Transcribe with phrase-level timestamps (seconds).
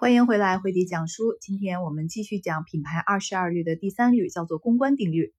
[0.00, 1.36] 欢迎回来，回迪讲书。
[1.42, 5.34] 今天我们继续讲品牌二十二律的第三律，叫做公关定律。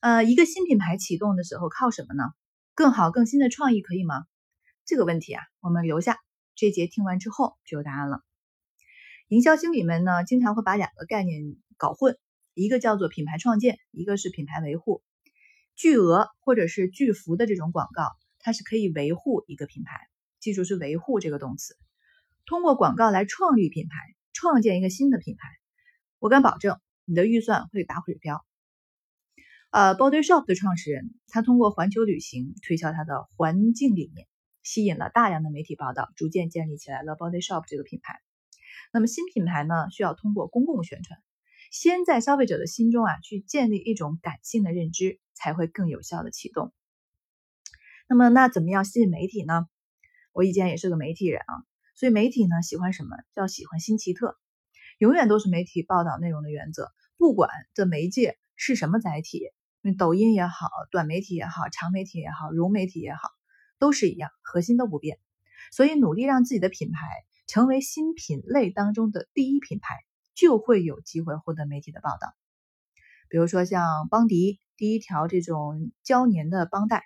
[0.00, 2.24] 呃，一个新品牌启动的时候靠什么呢？
[2.74, 4.26] 更好、更新的创意可以吗？
[4.84, 6.18] 这个问题啊，我们留下
[6.54, 8.20] 这节听完之后就有答案了。
[9.28, 12.18] 营销经理们呢，经常会把两个概念搞混，
[12.52, 15.02] 一个叫做品牌创建，一个是品牌维护。
[15.76, 18.04] 巨额或者是巨幅的这种广告，
[18.38, 19.98] 它是可以维护一个品牌，
[20.40, 21.74] 记住是维护这个动词。
[22.48, 23.94] 通过广告来创立品牌，
[24.32, 25.46] 创建一个新的品牌，
[26.18, 28.42] 我敢保证你的预算会打水漂。
[29.68, 34.26] 呃，Body Shop 的创始人，他通过环球旅行推销他的环境理念，
[34.62, 38.18] 吸引了大量的媒体报道，逐渐建立起来了 Body Shop 这个品牌。
[38.94, 41.20] 那么新品牌呢，需要通过公共宣传，
[41.70, 46.72] 先在消费者的心中啊去建立一种感性的认知，才会更有效的启动。
[48.08, 49.66] 那么那怎么样吸引媒体呢？
[50.32, 51.67] 我以前也是个媒体人啊。
[51.98, 53.16] 所以媒体呢喜欢什么？
[53.34, 54.36] 叫喜欢新奇特，
[54.98, 56.92] 永远都是媒体报道内容的原则。
[57.16, 59.50] 不管这媒介是什么载体，
[59.98, 63.30] 抖音也好，短媒体也好，长媒体也好，融媒体也好，
[63.80, 65.18] 都是一样，核心都不变。
[65.72, 67.00] 所以努力让自己的品牌
[67.48, 69.96] 成为新品类当中的第一品牌，
[70.36, 72.32] 就会有机会获得媒体的报道。
[73.28, 77.02] 比如说像邦迪第一条这种胶粘的邦带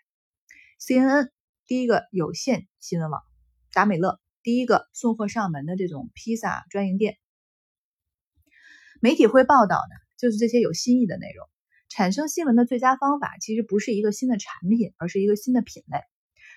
[0.78, 1.30] ，CNN
[1.66, 3.22] 第一个有线新闻网，
[3.72, 4.21] 达美乐。
[4.42, 7.16] 第一个送货上门的这种披萨专营店，
[9.00, 11.48] 媒体会报道的就是这些有新意的内容。
[11.88, 15.98] 产生新闻的最佳方法，其实不是一个新的产品，而是一个新的品类。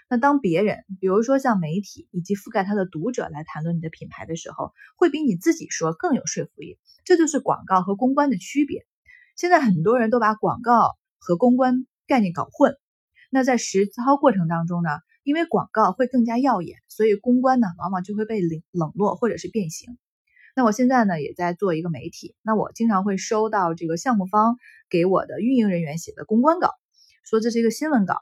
[0.09, 6.79] 那当别人，比如说像媒体以及覆盖他的读者来谈论你的品牌的时候，会比你自己说更有说服力。
[7.03, 8.85] 这就是广告和公关的区别。
[9.35, 12.75] 现在很多人都把广告和公关概念搞混。
[13.29, 14.89] 那在实操过程当中呢？
[15.25, 19.97] 因为广告会更加耀眼，所以公关呢往往就会被冷冷落或者是变形。
[20.55, 24.55] 那我现在呢也在做一个媒体，那我经常会收到这个项目方
[24.87, 26.69] 给我的运营人员写的公关稿，
[27.23, 28.21] 说这是一个新闻稿。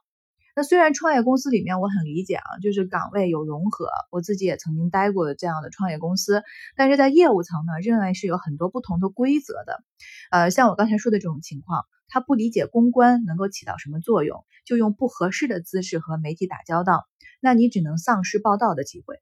[0.56, 6.42] 那虽然创业公司里面我很理解啊，就是岗位有融合，我自己也曾经待过的这样的创业公司，
[6.78, 9.84] 但是在业务层呢，认为是有很多不同的规则的。
[10.32, 11.84] 呃，像我刚才说的这种情况。
[12.14, 17.08] 他不理解公关能够起到什么作用，就用不合适的姿势和媒体打交道，
[17.42, 19.20] 那你只能丧失报道的机会。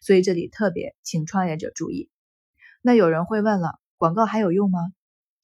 [0.00, 2.10] 所以这里特别请创业者注意。
[2.82, 4.80] 那有人会问了，广告还有用吗？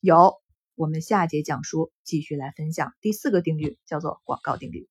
[0.00, 0.34] 有，
[0.74, 4.88] 我们下节讲书继续来分享第四个定律，叫做广告定律。